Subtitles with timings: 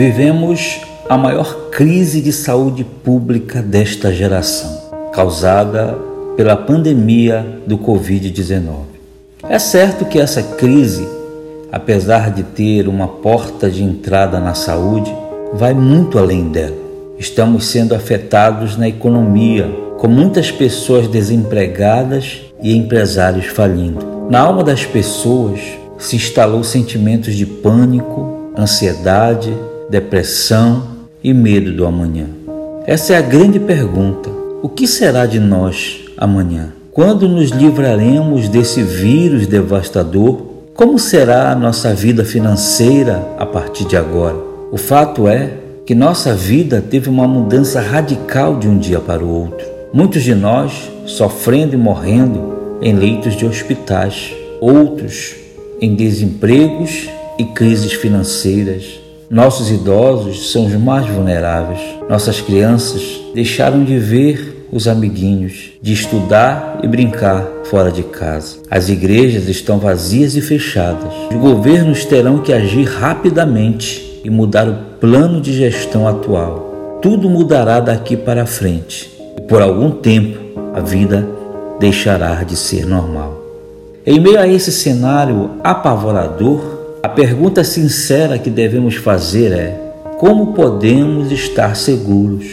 [0.00, 0.80] Vivemos
[1.10, 5.94] a maior crise de saúde pública desta geração, causada
[6.38, 8.76] pela pandemia do Covid-19.
[9.46, 11.06] É certo que essa crise,
[11.70, 15.14] apesar de ter uma porta de entrada na saúde,
[15.52, 16.78] vai muito além dela.
[17.18, 24.30] Estamos sendo afetados na economia, com muitas pessoas desempregadas e empresários falindo.
[24.30, 25.60] Na alma das pessoas
[25.98, 29.54] se instalou sentimentos de pânico, ansiedade,
[29.90, 30.86] depressão
[31.22, 32.26] e medo do amanhã.
[32.86, 34.30] Essa é a grande pergunta:
[34.62, 36.72] o que será de nós amanhã?
[36.92, 40.48] Quando nos livraremos desse vírus devastador?
[40.74, 44.36] Como será a nossa vida financeira a partir de agora?
[44.72, 45.50] O fato é
[45.84, 49.66] que nossa vida teve uma mudança radical de um dia para o outro.
[49.92, 55.34] Muitos de nós sofrendo e morrendo em leitos de hospitais, outros
[55.80, 58.99] em desempregos e crises financeiras,
[59.30, 61.78] nossos idosos são os mais vulneráveis.
[62.08, 63.00] Nossas crianças
[63.32, 68.56] deixaram de ver os amiguinhos, de estudar e brincar fora de casa.
[68.68, 71.12] As igrejas estão vazias e fechadas.
[71.30, 76.98] Os governos terão que agir rapidamente e mudar o plano de gestão atual.
[77.00, 80.40] Tudo mudará daqui para frente e por algum tempo
[80.74, 81.24] a vida
[81.78, 83.40] deixará de ser normal.
[84.04, 89.80] Em meio a esse cenário apavorador, a pergunta sincera que devemos fazer é:
[90.18, 92.46] como podemos estar seguros?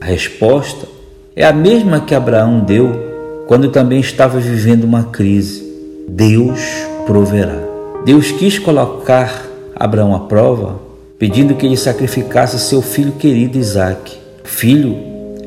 [0.00, 0.86] A resposta
[1.34, 5.64] é a mesma que Abraão deu quando também estava vivendo uma crise:
[6.08, 6.60] Deus
[7.06, 7.58] proverá.
[8.04, 10.78] Deus quis colocar Abraão à prova,
[11.18, 14.94] pedindo que ele sacrificasse seu filho querido Isaque, filho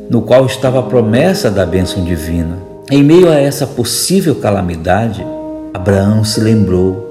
[0.10, 2.58] no qual estava a promessa da bênção divina.
[2.90, 5.24] Em meio a essa possível calamidade,
[5.74, 7.07] Abraão se lembrou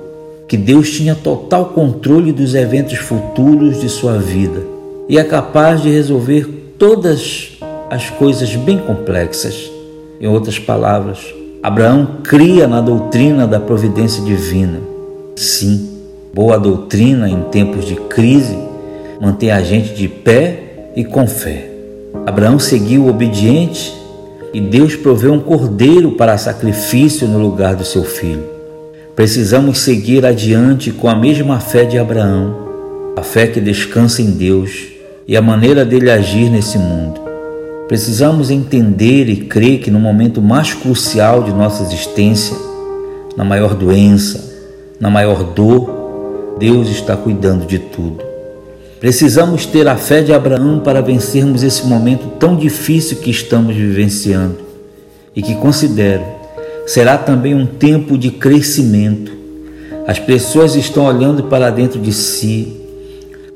[0.48, 4.62] que Deus tinha total controle dos eventos futuros de sua vida
[5.08, 7.58] e é capaz de resolver todas
[7.90, 9.70] as coisas bem complexas.
[10.20, 11.18] Em outras palavras,
[11.62, 14.80] Abraão cria na doutrina da providência divina.
[15.34, 15.88] Sim,
[16.32, 18.56] boa doutrina em tempos de crise
[19.20, 21.70] mantém a gente de pé e com fé.
[22.26, 23.94] Abraão seguiu obediente
[24.52, 28.55] e Deus proveu um cordeiro para sacrifício no lugar do seu filho.
[29.16, 34.88] Precisamos seguir adiante com a mesma fé de Abraão, a fé que descansa em Deus
[35.26, 37.18] e a maneira dele agir nesse mundo.
[37.88, 42.54] Precisamos entender e crer que no momento mais crucial de nossa existência,
[43.34, 44.52] na maior doença,
[45.00, 48.22] na maior dor, Deus está cuidando de tudo.
[49.00, 54.58] Precisamos ter a fé de Abraão para vencermos esse momento tão difícil que estamos vivenciando
[55.34, 56.35] e que considero
[56.86, 59.32] será também um tempo de crescimento.
[60.06, 62.72] As pessoas estão olhando para dentro de si.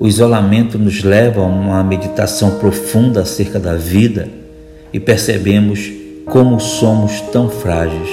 [0.00, 4.28] O isolamento nos leva a uma meditação profunda acerca da vida
[4.92, 5.92] e percebemos
[6.26, 8.08] como somos tão frágeis.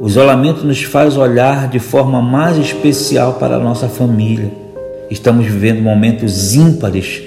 [0.00, 4.50] O isolamento nos faz olhar de forma mais especial para a nossa família.
[5.10, 7.22] Estamos vivendo momentos ímpares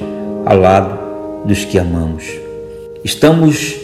[0.45, 0.99] ao lado
[1.45, 2.25] dos que amamos.
[3.03, 3.78] Estamos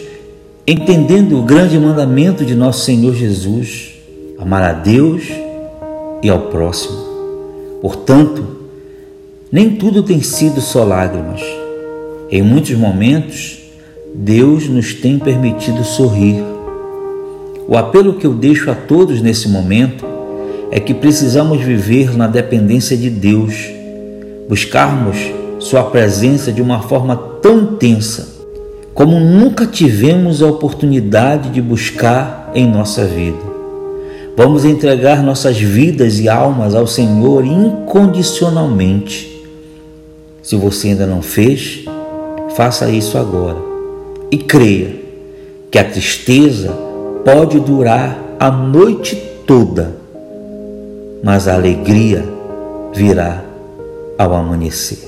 [0.68, 3.94] entendendo o grande mandamento de nosso Senhor Jesus,
[4.36, 5.22] amar a Deus
[6.20, 6.96] e ao próximo.
[7.80, 8.44] Portanto,
[9.52, 11.40] nem tudo tem sido só lágrimas.
[12.32, 13.58] Em muitos momentos,
[14.12, 16.42] Deus nos tem permitido sorrir.
[17.68, 20.04] O apelo que eu deixo a todos nesse momento
[20.72, 23.54] é que precisamos viver na dependência de Deus,
[24.48, 25.16] buscarmos
[25.60, 28.35] Sua presença de uma forma tão intensa
[28.96, 33.36] como nunca tivemos a oportunidade de buscar em nossa vida.
[34.34, 39.44] Vamos entregar nossas vidas e almas ao Senhor incondicionalmente.
[40.42, 41.84] Se você ainda não fez,
[42.56, 43.58] faça isso agora
[44.30, 44.96] e creia
[45.70, 46.72] que a tristeza
[47.22, 49.14] pode durar a noite
[49.46, 49.94] toda,
[51.22, 52.24] mas a alegria
[52.94, 53.44] virá
[54.16, 55.05] ao amanhecer.